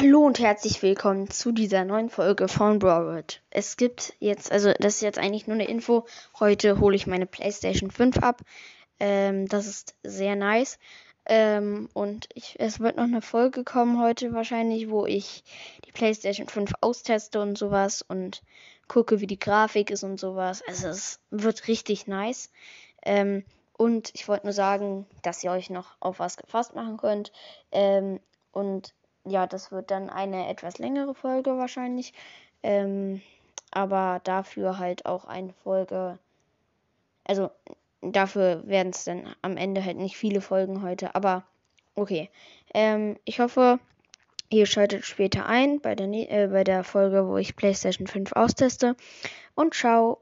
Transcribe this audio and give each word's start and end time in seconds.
Hallo 0.00 0.24
und 0.24 0.38
herzlich 0.38 0.80
willkommen 0.80 1.28
zu 1.28 1.50
dieser 1.50 1.84
neuen 1.84 2.08
Folge 2.08 2.46
von 2.46 2.78
Broward. 2.78 3.42
Es 3.50 3.76
gibt 3.76 4.14
jetzt, 4.20 4.52
also 4.52 4.72
das 4.78 4.94
ist 4.94 5.00
jetzt 5.00 5.18
eigentlich 5.18 5.48
nur 5.48 5.56
eine 5.56 5.66
Info. 5.66 6.06
Heute 6.38 6.78
hole 6.78 6.94
ich 6.94 7.08
meine 7.08 7.26
PlayStation 7.26 7.90
5 7.90 8.18
ab. 8.18 8.42
Ähm, 9.00 9.48
das 9.48 9.66
ist 9.66 9.96
sehr 10.04 10.36
nice. 10.36 10.78
Ähm, 11.26 11.88
und 11.94 12.28
ich, 12.34 12.54
es 12.60 12.78
wird 12.78 12.96
noch 12.96 13.04
eine 13.04 13.22
Folge 13.22 13.64
kommen 13.64 14.00
heute 14.00 14.32
wahrscheinlich, 14.32 14.88
wo 14.88 15.04
ich 15.04 15.42
die 15.84 15.90
PlayStation 15.90 16.46
5 16.46 16.74
austeste 16.80 17.40
und 17.40 17.58
sowas 17.58 18.02
und 18.06 18.42
gucke, 18.86 19.20
wie 19.20 19.26
die 19.26 19.40
Grafik 19.40 19.90
ist 19.90 20.04
und 20.04 20.20
sowas. 20.20 20.62
Also 20.68 20.86
es 20.86 21.18
wird 21.30 21.66
richtig 21.66 22.06
nice. 22.06 22.52
Ähm, 23.02 23.44
und 23.76 24.12
ich 24.14 24.28
wollte 24.28 24.46
nur 24.46 24.52
sagen, 24.52 25.06
dass 25.22 25.42
ihr 25.42 25.50
euch 25.50 25.70
noch 25.70 25.96
auf 25.98 26.20
was 26.20 26.36
gefasst 26.36 26.76
machen 26.76 26.98
könnt. 26.98 27.32
Ähm, 27.72 28.20
und 28.52 28.94
ja, 29.30 29.46
das 29.46 29.72
wird 29.72 29.90
dann 29.90 30.10
eine 30.10 30.48
etwas 30.48 30.78
längere 30.78 31.14
Folge 31.14 31.56
wahrscheinlich. 31.58 32.12
Ähm, 32.62 33.22
aber 33.70 34.20
dafür 34.24 34.78
halt 34.78 35.06
auch 35.06 35.24
eine 35.24 35.52
Folge. 35.64 36.18
Also 37.24 37.50
dafür 38.00 38.66
werden 38.66 38.90
es 38.90 39.04
dann 39.04 39.34
am 39.42 39.56
Ende 39.56 39.84
halt 39.84 39.96
nicht 39.96 40.16
viele 40.16 40.40
Folgen 40.40 40.82
heute. 40.82 41.14
Aber 41.14 41.44
okay. 41.94 42.30
Ähm, 42.74 43.16
ich 43.24 43.40
hoffe, 43.40 43.78
ihr 44.50 44.66
schaltet 44.66 45.04
später 45.04 45.46
ein 45.46 45.80
bei 45.80 45.94
der, 45.94 46.08
äh, 46.08 46.48
bei 46.48 46.64
der 46.64 46.84
Folge, 46.84 47.26
wo 47.26 47.36
ich 47.36 47.56
PlayStation 47.56 48.06
5 48.06 48.32
austeste. 48.32 48.96
Und 49.54 49.74
ciao. 49.74 50.20